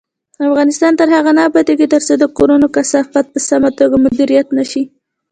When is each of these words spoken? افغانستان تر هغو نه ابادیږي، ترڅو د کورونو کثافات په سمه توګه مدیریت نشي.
افغانستان 0.47 0.91
تر 0.99 1.07
هغو 1.15 1.31
نه 1.37 1.41
ابادیږي، 1.49 1.87
ترڅو 1.93 2.13
د 2.19 2.23
کورونو 2.37 2.65
کثافات 2.75 3.25
په 3.33 3.39
سمه 3.49 3.69
توګه 3.79 3.95
مدیریت 4.05 4.47
نشي. 4.57 4.83